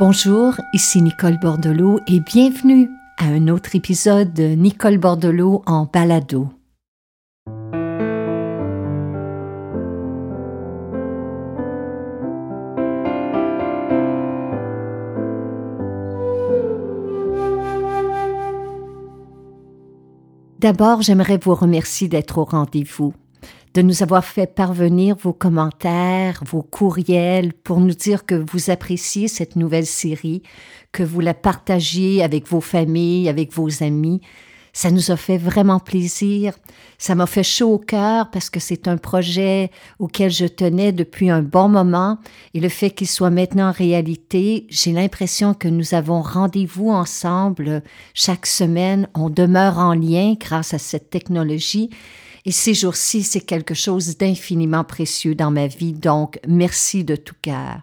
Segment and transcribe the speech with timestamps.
[0.00, 6.48] Bonjour, ici Nicole Bordelot et bienvenue à un autre épisode de Nicole Bordelot en balado.
[20.58, 23.14] D'abord, j'aimerais vous remercier d'être au rendez-vous
[23.74, 29.26] de nous avoir fait parvenir vos commentaires, vos courriels pour nous dire que vous appréciez
[29.26, 30.42] cette nouvelle série,
[30.92, 34.20] que vous la partagiez avec vos familles, avec vos amis.
[34.72, 36.54] Ça nous a fait vraiment plaisir.
[36.98, 41.30] Ça m'a fait chaud au cœur parce que c'est un projet auquel je tenais depuis
[41.30, 42.18] un bon moment
[42.54, 47.82] et le fait qu'il soit maintenant réalité, j'ai l'impression que nous avons rendez-vous ensemble
[48.14, 49.08] chaque semaine.
[49.14, 51.90] On demeure en lien grâce à cette technologie
[52.44, 57.36] et ces jours-ci, c'est quelque chose d'infiniment précieux dans ma vie, donc merci de tout
[57.40, 57.80] cœur.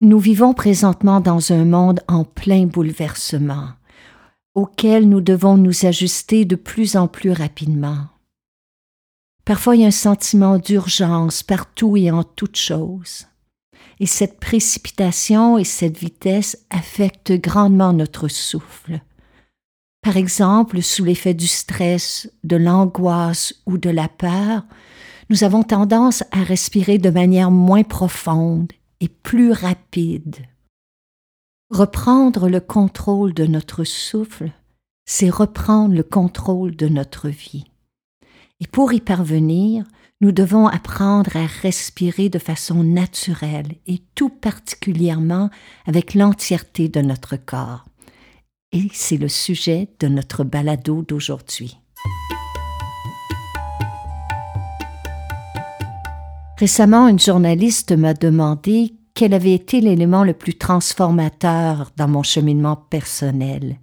[0.00, 3.70] Nous vivons présentement dans un monde en plein bouleversement,
[4.54, 8.06] auquel nous devons nous ajuster de plus en plus rapidement.
[9.44, 13.26] Parfois, il y a un sentiment d'urgence partout et en toutes choses.
[13.98, 19.00] Et cette précipitation et cette vitesse affectent grandement notre souffle.
[20.08, 24.62] Par exemple, sous l'effet du stress, de l'angoisse ou de la peur,
[25.28, 30.36] nous avons tendance à respirer de manière moins profonde et plus rapide.
[31.68, 34.50] Reprendre le contrôle de notre souffle,
[35.04, 37.66] c'est reprendre le contrôle de notre vie.
[38.60, 39.84] Et pour y parvenir,
[40.22, 45.50] nous devons apprendre à respirer de façon naturelle et tout particulièrement
[45.84, 47.87] avec l'entièreté de notre corps
[48.72, 51.78] et c'est le sujet de notre balado d'aujourd'hui.
[56.58, 62.76] Récemment, une journaliste m'a demandé quel avait été l'élément le plus transformateur dans mon cheminement
[62.76, 63.78] personnel.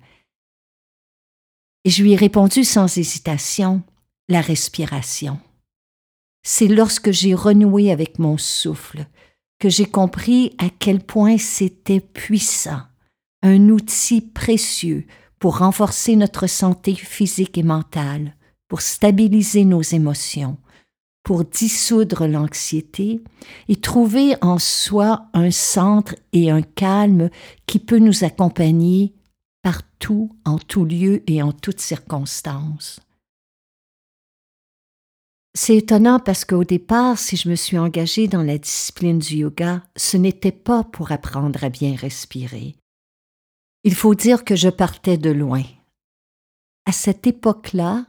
[1.85, 3.81] Et je lui ai répondu sans hésitation,
[4.27, 5.39] la respiration.
[6.43, 9.05] C'est lorsque j'ai renoué avec mon souffle
[9.59, 12.81] que j'ai compris à quel point c'était puissant
[13.45, 15.05] un outil précieux
[15.37, 18.35] pour renforcer notre santé physique et mentale,
[18.67, 20.57] pour stabiliser nos émotions,
[21.21, 23.21] pour dissoudre l'anxiété
[23.67, 27.29] et trouver en soi un centre et un calme
[27.67, 29.13] qui peut nous accompagner
[29.61, 32.99] partout, en tout lieu et en toutes circonstances.
[35.53, 39.83] C'est étonnant parce qu'au départ, si je me suis engagée dans la discipline du yoga,
[39.95, 42.75] ce n'était pas pour apprendre à bien respirer.
[43.87, 45.61] Il faut dire que je partais de loin.
[46.87, 48.07] À cette époque-là,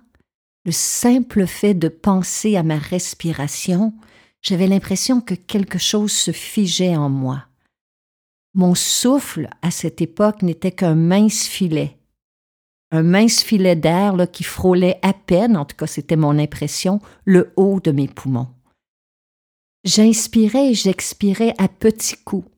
[0.64, 3.92] le simple fait de penser à ma respiration,
[4.40, 7.44] j'avais l'impression que quelque chose se figeait en moi.
[8.54, 11.98] Mon souffle, à cette époque, n'était qu'un mince filet.
[12.90, 17.52] Un mince filet d'air qui frôlait à peine, en tout cas c'était mon impression, le
[17.56, 18.48] haut de mes poumons.
[19.84, 22.48] J'inspirais et j'expirais à petits coups,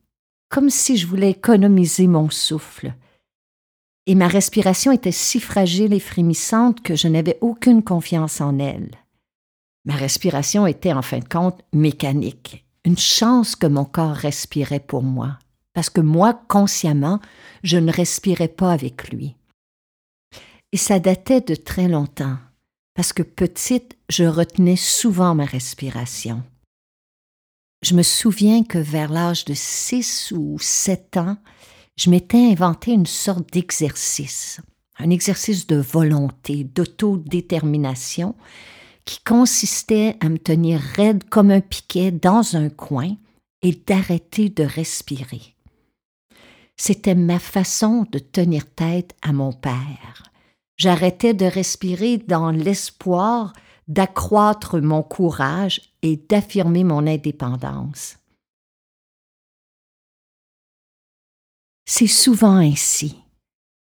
[0.51, 2.95] comme si je voulais économiser mon souffle
[4.09, 8.91] et ma respiration était si fragile et frémissante que je n'avais aucune confiance en elle.
[9.85, 12.65] Ma respiration était en fin de compte mécanique.
[12.87, 15.39] Une chance que mon corps respirait pour moi,
[15.75, 17.21] parce que moi, consciemment,
[17.63, 19.37] je ne respirais pas avec lui.
[20.73, 22.39] Et ça datait de très longtemps,
[22.95, 26.43] parce que petite, je retenais souvent ma respiration.
[27.83, 31.37] Je me souviens que vers l'âge de six ou sept ans,
[31.98, 34.60] je m'étais inventé une sorte d'exercice,
[34.98, 38.36] un exercice de volonté, d'autodétermination,
[39.04, 43.16] qui consistait à me tenir raide comme un piquet dans un coin
[43.62, 45.56] et d'arrêter de respirer.
[46.76, 50.30] C'était ma façon de tenir tête à mon père.
[50.76, 53.53] J'arrêtais de respirer dans l'espoir
[53.88, 58.19] d'accroître mon courage et d'affirmer mon indépendance.
[61.91, 63.17] C'est souvent ainsi.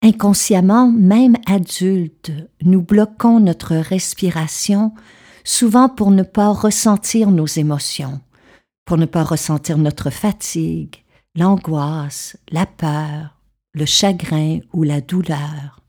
[0.02, 2.32] Inconsciemment, même adultes,
[2.64, 4.94] nous bloquons notre respiration,
[5.44, 8.22] souvent pour ne pas ressentir nos émotions,
[8.86, 11.04] pour ne pas ressentir notre fatigue,
[11.36, 13.38] l'angoisse, la peur,
[13.74, 15.82] le chagrin ou la douleur.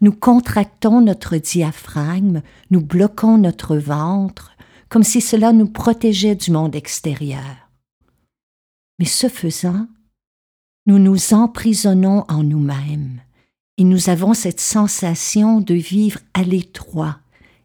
[0.00, 4.52] Nous contractons notre diaphragme, nous bloquons notre ventre,
[4.88, 7.68] comme si cela nous protégeait du monde extérieur.
[9.00, 9.88] Mais ce faisant,
[10.86, 13.20] nous nous emprisonnons en nous-mêmes
[13.78, 17.18] et nous avons cette sensation de vivre à l'étroit,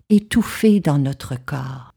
[0.09, 1.93] étouffé dans notre corps.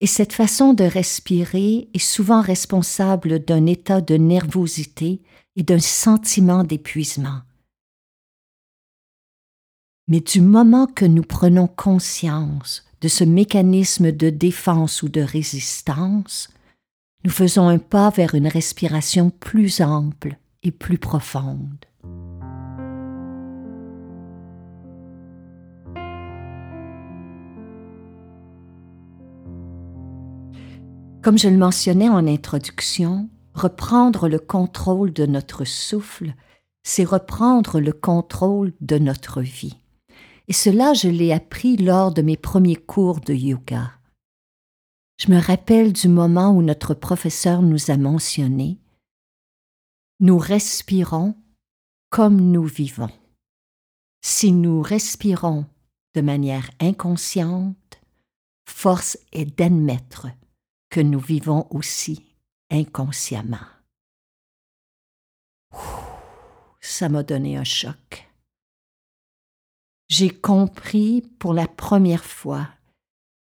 [0.00, 5.20] Et cette façon de respirer est souvent responsable d'un état de nervosité
[5.56, 7.40] et d'un sentiment d'épuisement.
[10.08, 16.48] Mais du moment que nous prenons conscience de ce mécanisme de défense ou de résistance,
[17.24, 21.86] nous faisons un pas vers une respiration plus ample et plus profonde.
[31.22, 36.34] Comme je le mentionnais en introduction, reprendre le contrôle de notre souffle,
[36.84, 39.76] c'est reprendre le contrôle de notre vie.
[40.46, 43.90] Et cela, je l'ai appris lors de mes premiers cours de yoga.
[45.18, 48.78] Je me rappelle du moment où notre professeur nous a mentionné
[50.20, 51.34] Nous respirons
[52.10, 53.10] comme nous vivons.
[54.22, 55.64] Si nous respirons
[56.14, 58.00] de manière inconsciente,
[58.68, 60.28] force est d'admettre
[60.90, 62.26] que nous vivons aussi
[62.70, 63.66] inconsciemment.
[66.80, 68.28] Ça m'a donné un choc.
[70.08, 72.68] J'ai compris pour la première fois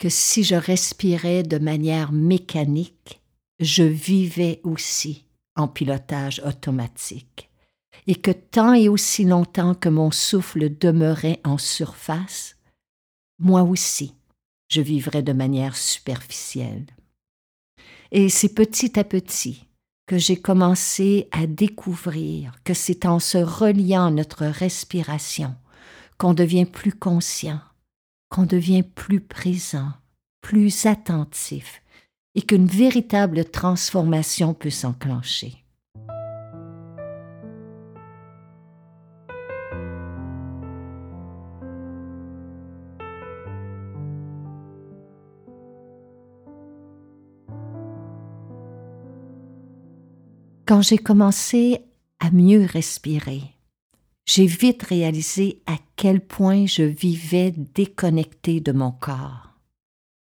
[0.03, 3.21] que si je respirais de manière mécanique,
[3.61, 5.23] je vivais aussi
[5.55, 7.49] en pilotage automatique,
[8.05, 12.57] et que tant et aussi longtemps que mon souffle demeurait en surface,
[13.39, 14.13] moi aussi,
[14.67, 16.85] je vivrais de manière superficielle.
[18.11, 19.69] Et c'est petit à petit
[20.05, 25.55] que j'ai commencé à découvrir que c'est en se reliant à notre respiration
[26.17, 27.61] qu'on devient plus conscient,
[28.33, 29.91] qu'on devient plus présent,
[30.41, 31.83] plus attentif,
[32.33, 35.53] et qu'une véritable transformation peut s'enclencher.
[50.65, 51.81] Quand j'ai commencé
[52.19, 53.43] à mieux respirer,
[54.25, 59.53] j'ai vite réalisé à quel point je vivais déconnecté de mon corps.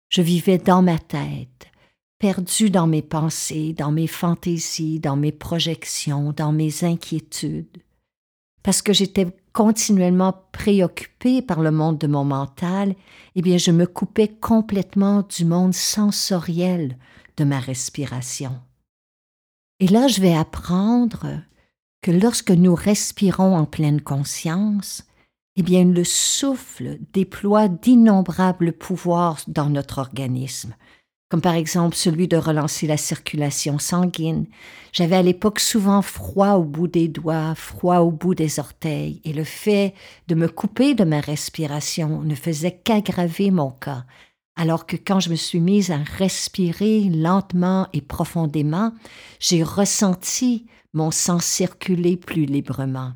[0.10, 1.72] Je vivais dans ma tête,
[2.20, 7.82] perdu dans mes pensées, dans mes fantaisies, dans mes projections, dans mes inquiétudes,
[8.64, 12.94] parce que j'étais continuellement préoccupée par le monde de mon mental,
[13.36, 16.98] eh bien je me coupais complètement du monde sensoriel
[17.38, 18.60] de ma respiration.
[19.80, 21.28] Et là, je vais apprendre
[22.02, 25.06] que lorsque nous respirons en pleine conscience,
[25.58, 30.76] eh bien, le souffle déploie d'innombrables pouvoirs dans notre organisme,
[31.30, 34.46] comme par exemple celui de relancer la circulation sanguine.
[34.94, 39.34] J'avais à l'époque souvent froid au bout des doigts, froid au bout des orteils, et
[39.34, 39.94] le fait
[40.28, 44.06] de me couper de ma respiration ne faisait qu'aggraver mon cas,
[44.56, 48.94] alors que quand je me suis mise à respirer lentement et profondément,
[49.40, 53.14] j'ai ressenti mon sang circuler plus librement.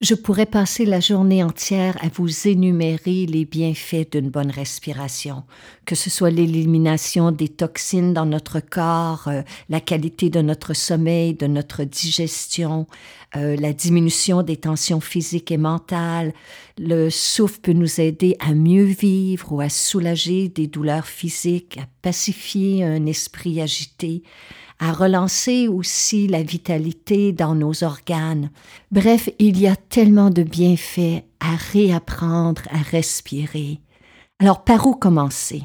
[0.00, 5.42] Je pourrais passer la journée entière à vous énumérer les bienfaits d'une bonne respiration,
[5.86, 11.34] que ce soit l'élimination des toxines dans notre corps, euh, la qualité de notre sommeil,
[11.34, 12.86] de notre digestion,
[13.34, 16.32] euh, la diminution des tensions physiques et mentales.
[16.78, 21.88] Le souffle peut nous aider à mieux vivre ou à soulager des douleurs physiques, à
[22.02, 24.22] pacifier un esprit agité,
[24.78, 28.50] à relancer aussi la vitalité dans nos organes.
[28.90, 33.80] Bref, il y a tellement de bienfaits à réapprendre à respirer.
[34.38, 35.64] Alors par où commencer?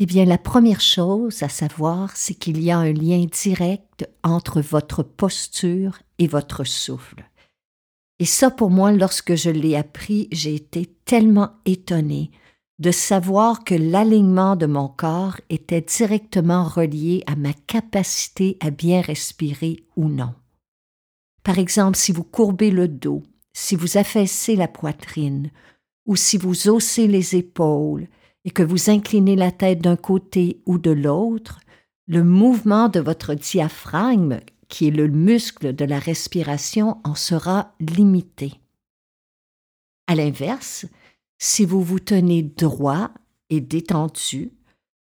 [0.00, 4.60] Eh bien, la première chose à savoir, c'est qu'il y a un lien direct entre
[4.60, 7.24] votre posture et votre souffle.
[8.20, 12.30] Et ça, pour moi, lorsque je l'ai appris, j'ai été tellement étonnée
[12.78, 19.00] de savoir que l'alignement de mon corps était directement relié à ma capacité à bien
[19.00, 20.34] respirer ou non.
[21.42, 25.50] Par exemple, si vous courbez le dos, si vous affaissez la poitrine,
[26.06, 28.06] ou si vous haussez les épaules
[28.44, 31.60] et que vous inclinez la tête d'un côté ou de l'autre,
[32.06, 38.54] le mouvement de votre diaphragme, qui est le muscle de la respiration, en sera limité.
[40.06, 40.86] À l'inverse,
[41.38, 43.10] si vous vous tenez droit
[43.50, 44.52] et détendu,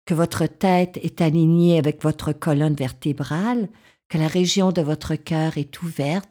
[0.06, 3.68] que votre tête est alignée avec votre colonne vertébrale,
[4.08, 6.28] que la région de votre cœur est ouverte,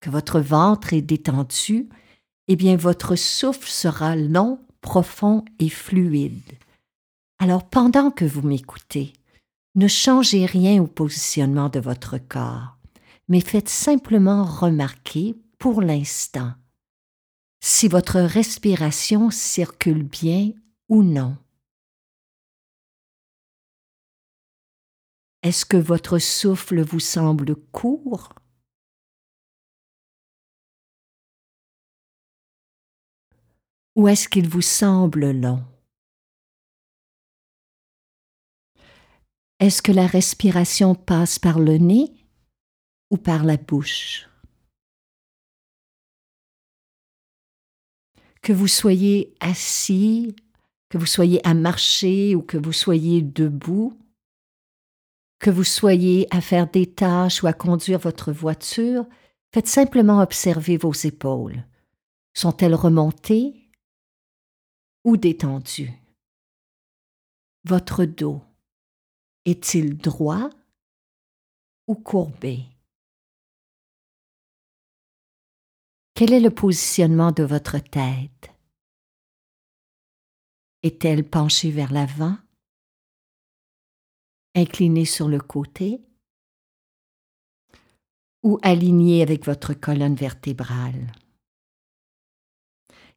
[0.00, 1.88] que votre ventre est détendu,
[2.48, 6.40] eh bien votre souffle sera long, profond et fluide.
[7.38, 9.12] Alors pendant que vous m'écoutez,
[9.74, 12.76] ne changez rien au positionnement de votre corps,
[13.28, 16.52] mais faites simplement remarquer pour l'instant
[17.60, 20.52] si votre respiration circule bien
[20.88, 21.36] ou non.
[25.42, 28.34] Est-ce que votre souffle vous semble court?
[33.96, 35.64] Ou est-ce qu'il vous semble long?
[39.58, 42.10] Est-ce que la respiration passe par le nez
[43.10, 44.29] ou par la bouche?
[48.42, 50.34] Que vous soyez assis,
[50.88, 53.98] que vous soyez à marcher ou que vous soyez debout,
[55.38, 59.06] que vous soyez à faire des tâches ou à conduire votre voiture,
[59.52, 61.64] faites simplement observer vos épaules.
[62.34, 63.70] Sont-elles remontées
[65.04, 65.92] ou détendues?
[67.64, 68.40] Votre dos
[69.44, 70.50] est-il droit
[71.86, 72.64] ou courbé?
[76.20, 78.54] Quel est le positionnement de votre tête?
[80.82, 82.36] Est-elle penchée vers l'avant?
[84.54, 86.02] Inclinée sur le côté?
[88.42, 91.10] Ou alignée avec votre colonne vertébrale?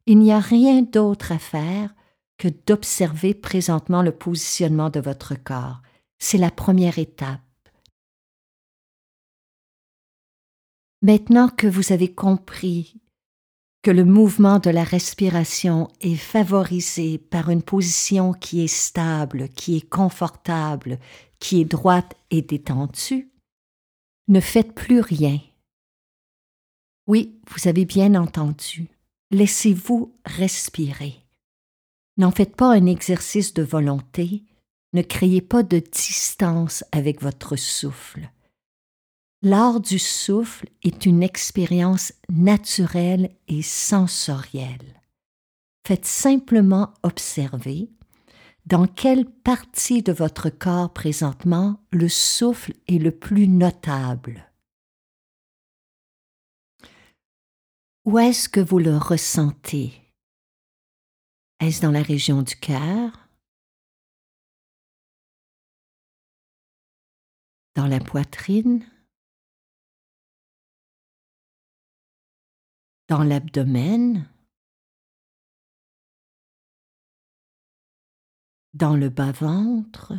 [0.06, 1.94] Il n'y a rien d'autre à faire
[2.38, 5.82] que d'observer présentement le positionnement de votre corps.
[6.18, 7.42] C'est la première étape.
[11.04, 12.98] Maintenant que vous avez compris
[13.82, 19.76] que le mouvement de la respiration est favorisé par une position qui est stable, qui
[19.76, 20.98] est confortable,
[21.40, 23.30] qui est droite et détendue,
[24.28, 25.38] ne faites plus rien.
[27.06, 28.88] Oui, vous avez bien entendu.
[29.30, 31.16] Laissez-vous respirer.
[32.16, 34.42] N'en faites pas un exercice de volonté,
[34.94, 38.30] ne créez pas de distance avec votre souffle.
[39.44, 45.02] L'art du souffle est une expérience naturelle et sensorielle.
[45.86, 47.90] Faites simplement observer
[48.64, 54.50] dans quelle partie de votre corps présentement le souffle est le plus notable.
[58.06, 59.92] Où est-ce que vous le ressentez?
[61.60, 63.28] Est-ce dans la région du cœur?
[67.74, 68.90] Dans la poitrine?
[73.08, 74.28] Dans l'abdomen,
[78.72, 80.14] dans le bas-ventre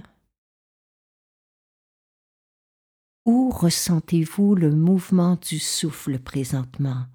[3.26, 7.08] Où ressentez-vous le mouvement du souffle présentement?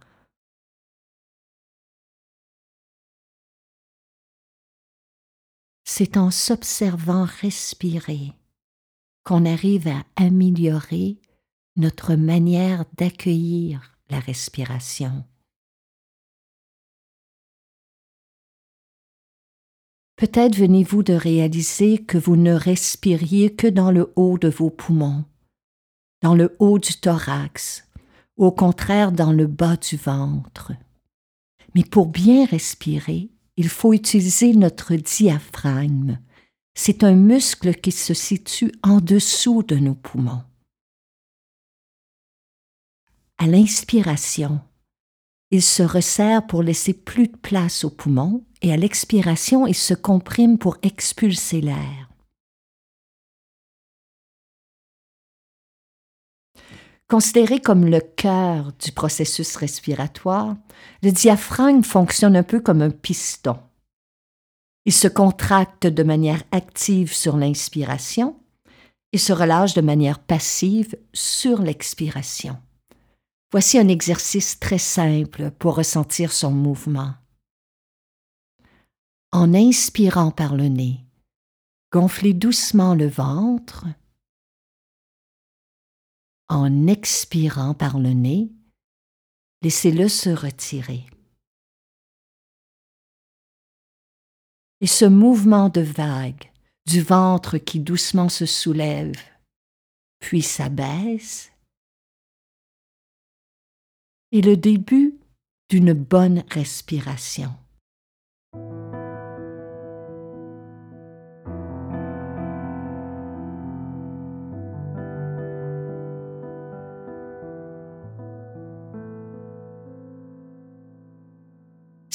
[5.84, 8.32] C'est en s'observant respirer
[9.22, 11.20] qu'on arrive à améliorer
[11.76, 15.24] notre manière d'accueillir la respiration.
[20.20, 25.24] Peut-être venez-vous de réaliser que vous ne respiriez que dans le haut de vos poumons,
[26.20, 27.88] dans le haut du thorax,
[28.36, 30.72] au contraire dans le bas du ventre.
[31.74, 36.18] Mais pour bien respirer, il faut utiliser notre diaphragme.
[36.74, 40.44] C'est un muscle qui se situe en dessous de nos poumons.
[43.38, 44.60] À l'inspiration,
[45.50, 49.94] il se resserre pour laisser plus de place aux poumons et à l'expiration, il se
[49.94, 52.08] comprime pour expulser l'air.
[57.08, 60.54] Considéré comme le cœur du processus respiratoire,
[61.02, 63.58] le diaphragme fonctionne un peu comme un piston.
[64.84, 68.36] Il se contracte de manière active sur l'inspiration
[69.12, 72.56] et se relâche de manière passive sur l'expiration.
[73.50, 77.14] Voici un exercice très simple pour ressentir son mouvement.
[79.32, 81.04] En inspirant par le nez,
[81.92, 83.86] gonflez doucement le ventre.
[86.48, 88.50] En expirant par le nez,
[89.62, 91.06] laissez-le se retirer.
[94.80, 96.50] Et ce mouvement de vague
[96.86, 99.14] du ventre qui doucement se soulève,
[100.18, 101.52] puis s'abaisse,
[104.32, 105.20] est le début
[105.68, 107.54] d'une bonne respiration.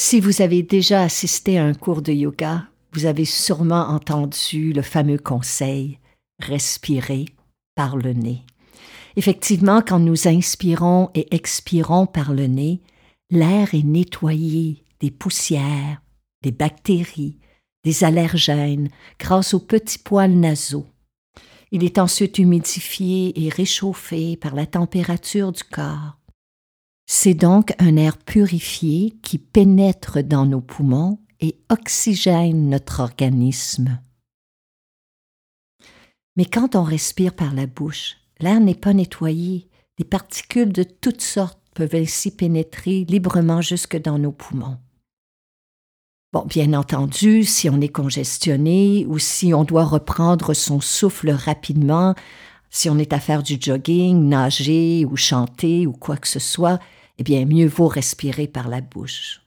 [0.08, 4.84] Si vous avez déjà assisté à un cours de yoga, vous avez sûrement entendu le
[4.84, 5.98] fameux conseil
[6.38, 7.26] respirer
[7.74, 8.44] par le nez.
[9.16, 12.82] Effectivement, quand nous inspirons et expirons par le nez,
[13.32, 16.04] l'air est nettoyé des poussières,
[16.44, 17.40] des bactéries,
[17.84, 20.86] des allergènes grâce aux petits poils nasaux.
[21.72, 26.20] Il est ensuite humidifié et réchauffé par la température du corps.
[27.06, 34.00] C'est donc un air purifié qui pénètre dans nos poumons et oxygène notre organisme.
[36.36, 41.22] Mais quand on respire par la bouche, l'air n'est pas nettoyé, des particules de toutes
[41.22, 44.78] sortes peuvent ainsi pénétrer librement jusque dans nos poumons.
[46.34, 52.14] Bon, bien entendu, si on est congestionné ou si on doit reprendre son souffle rapidement,
[52.76, 56.78] si on est à faire du jogging, nager ou chanter ou quoi que ce soit,
[57.18, 59.42] eh bien, mieux vaut respirer par la bouche.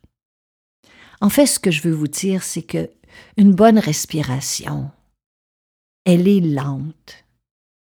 [1.20, 2.88] En fait, ce que je veux vous dire, c'est que
[3.37, 4.90] une bonne respiration,
[6.06, 7.26] elle est lente,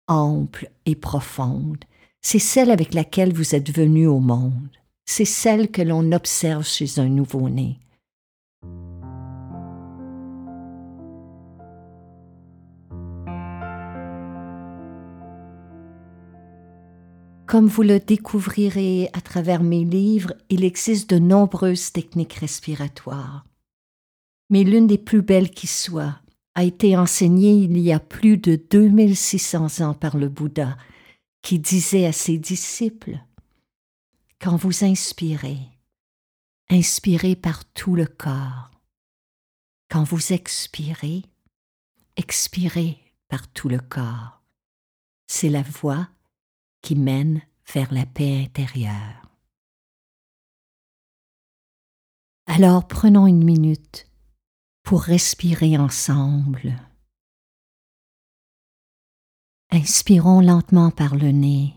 [0.09, 1.85] ample et profonde.
[2.21, 4.69] C'est celle avec laquelle vous êtes venu au monde.
[5.07, 7.79] C'est celle que l'on observe chez un nouveau-né.
[17.51, 23.45] Comme vous le découvrirez à travers mes livres, il existe de nombreuses techniques respiratoires.
[24.51, 26.21] Mais l'une des plus belles qui soit
[26.55, 30.79] a été enseignée il y a plus de 2600 ans par le Bouddha,
[31.43, 33.19] qui disait à ses disciples
[34.41, 35.59] Quand vous inspirez,
[36.69, 38.71] inspirez par tout le corps.
[39.91, 41.25] Quand vous expirez,
[42.17, 44.41] expirez par tout le corps.
[45.27, 46.07] C'est la voie
[46.83, 49.27] qui mène vers la paix intérieure.
[52.47, 54.09] Alors prenons une minute
[54.83, 56.77] pour respirer ensemble.
[59.71, 61.77] Inspirons lentement par le nez.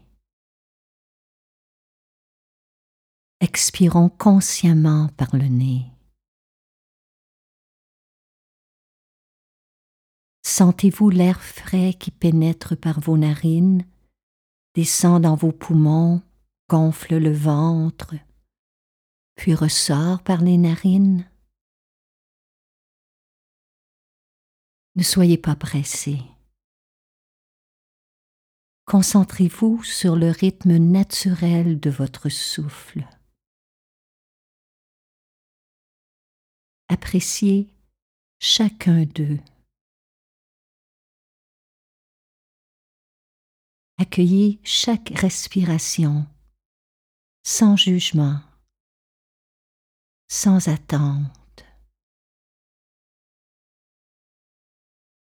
[3.39, 5.85] Expirons consciemment par le nez.
[10.41, 13.85] Sentez-vous l'air frais qui pénètre par vos narines
[14.75, 16.21] descend dans vos poumons,
[16.69, 18.15] gonfle le ventre,
[19.35, 21.29] puis ressort par les narines.
[24.95, 26.19] Ne soyez pas pressé.
[28.85, 33.07] Concentrez-vous sur le rythme naturel de votre souffle.
[36.89, 37.73] Appréciez
[38.39, 39.39] chacun d'eux.
[43.97, 46.25] Accueillez chaque respiration
[47.43, 48.39] sans jugement,
[50.27, 51.65] sans attente.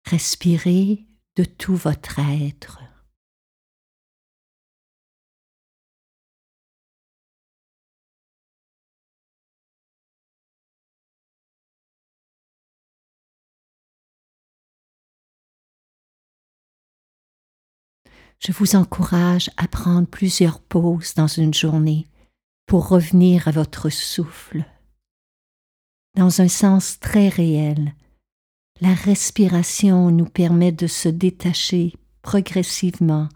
[0.05, 1.05] Respirez
[1.35, 2.80] de tout votre être.
[18.43, 22.07] Je vous encourage à prendre plusieurs pauses dans une journée
[22.65, 24.65] pour revenir à votre souffle.
[26.15, 27.93] Dans un sens très réel,
[28.81, 33.29] la respiration nous permet de se détacher progressivement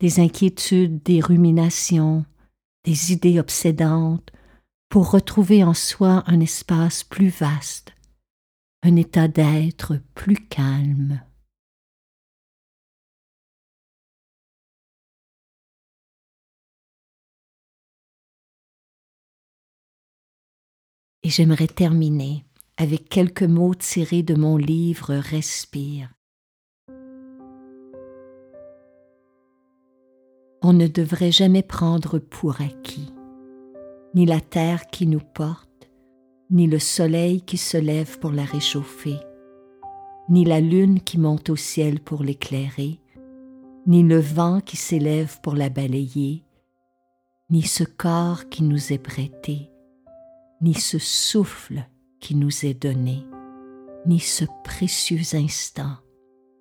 [0.00, 2.24] des inquiétudes, des ruminations,
[2.84, 4.30] des idées obsédantes,
[4.90, 7.92] pour retrouver en soi un espace plus vaste,
[8.82, 11.20] un état d'être plus calme.
[21.28, 22.46] Et j'aimerais terminer
[22.78, 26.08] avec quelques mots tirés de mon livre Respire.
[30.62, 33.12] On ne devrait jamais prendre pour acquis
[34.14, 35.90] ni la terre qui nous porte,
[36.48, 39.18] ni le soleil qui se lève pour la réchauffer,
[40.30, 43.00] ni la lune qui monte au ciel pour l'éclairer,
[43.86, 46.42] ni le vent qui s'élève pour la balayer,
[47.50, 49.68] ni ce corps qui nous est prêté,
[50.60, 51.84] ni ce souffle
[52.20, 53.26] qui nous est donné,
[54.06, 55.96] ni ce précieux instant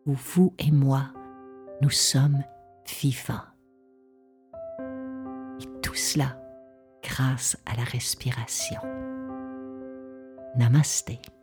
[0.06, 1.12] où vous et moi,
[1.82, 2.44] nous sommes
[3.02, 3.46] vivants.
[5.60, 6.40] Et tout cela
[7.04, 8.82] grâce à la respiration.
[10.56, 11.37] Namaste.